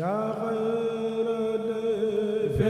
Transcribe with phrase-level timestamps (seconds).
[0.00, 1.38] yaa xayra
[2.56, 2.68] fi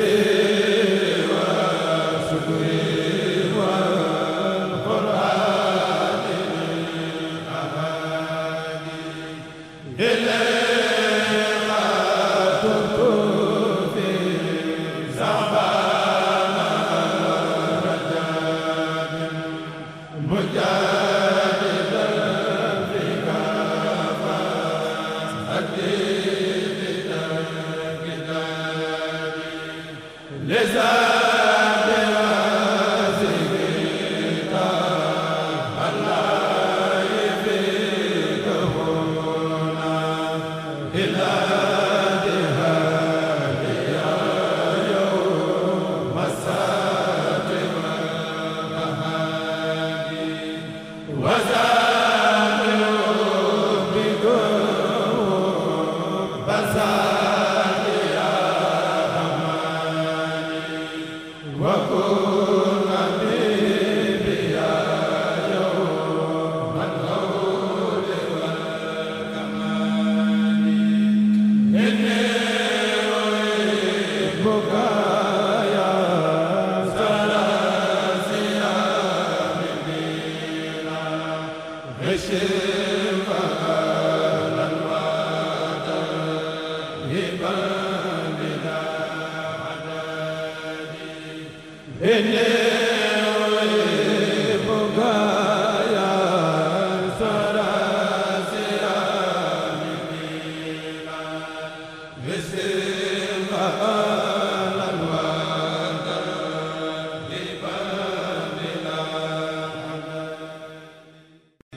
[0.00, 0.37] Amen.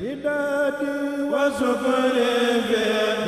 [0.02, 0.92] idadi
[1.34, 2.32] wasufuri
[2.68, 3.21] vyema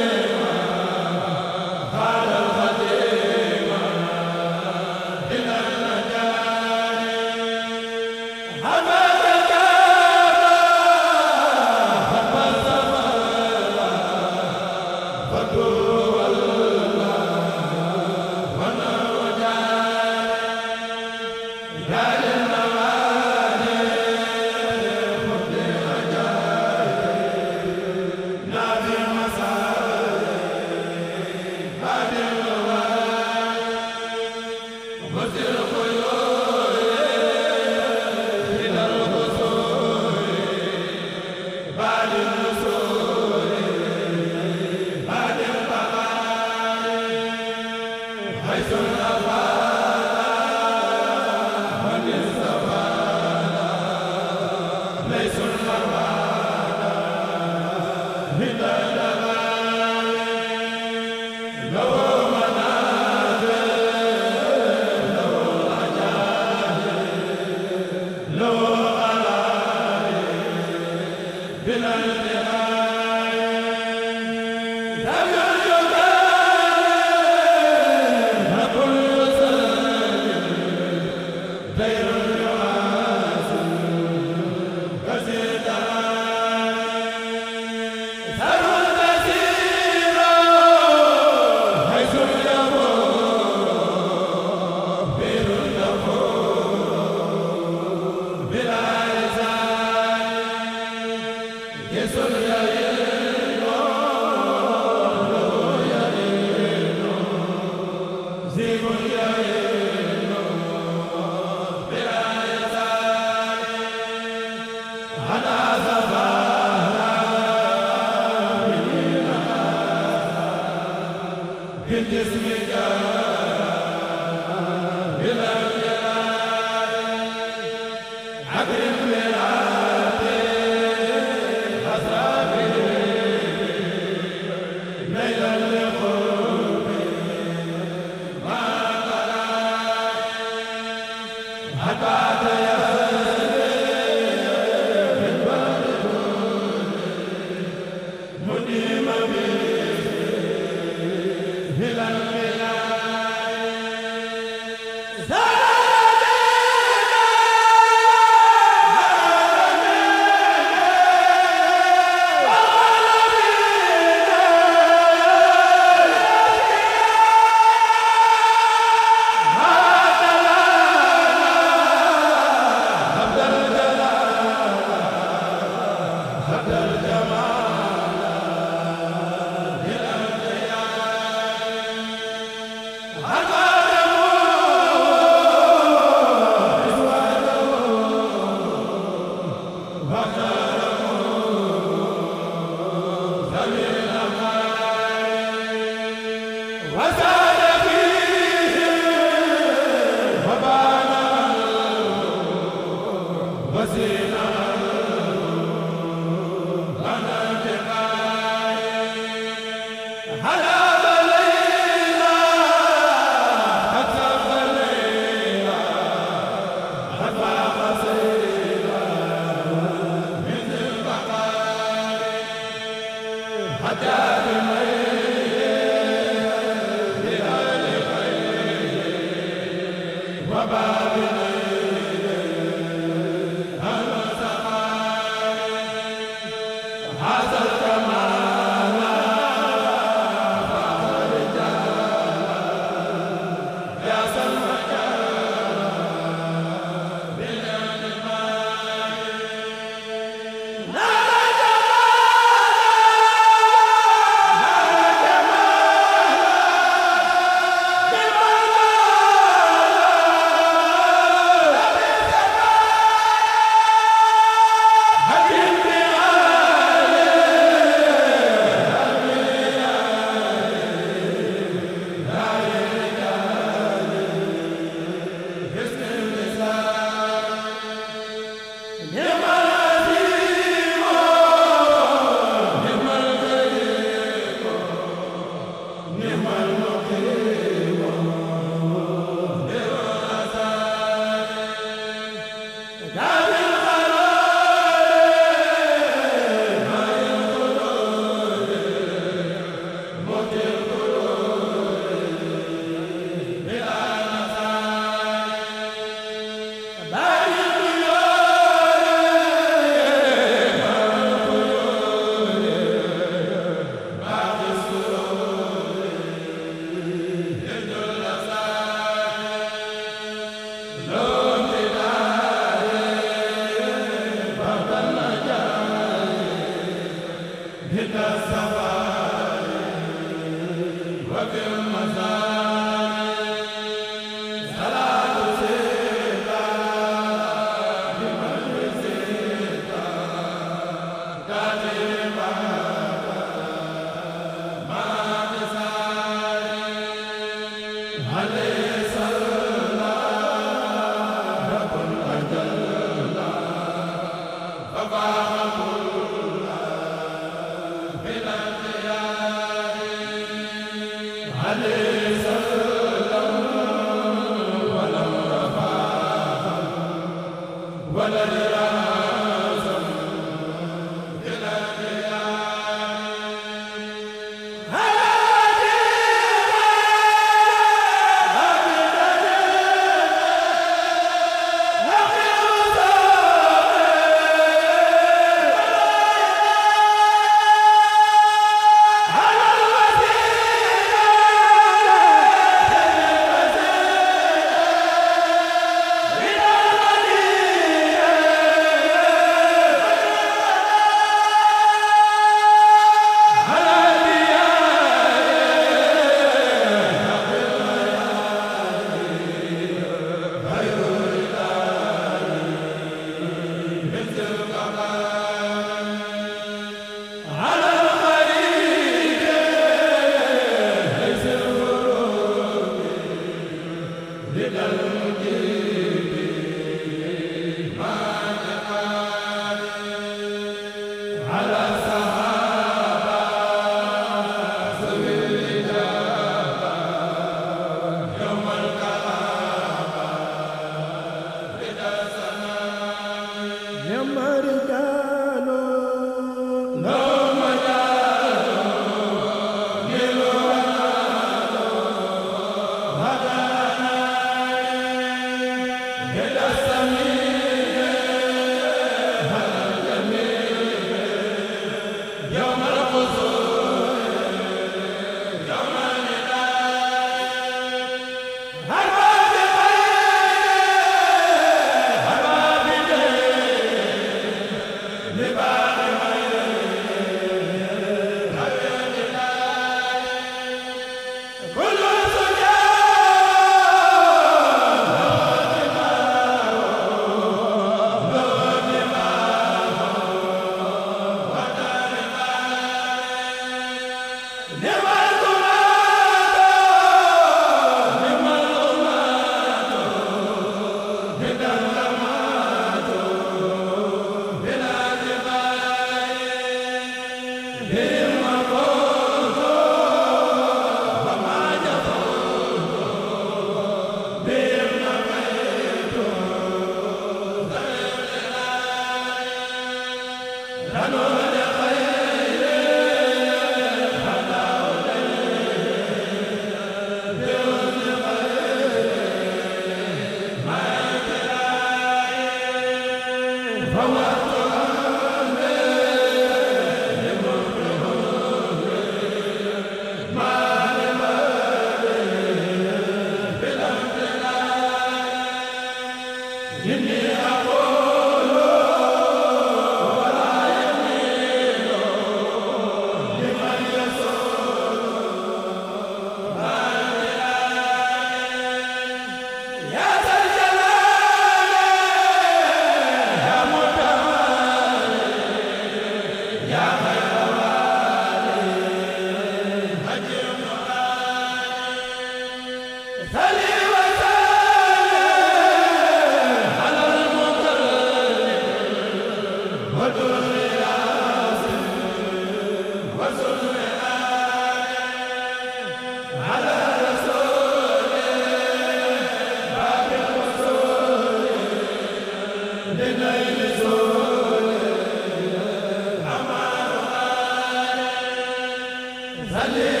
[599.31, 600.00] Hallelujah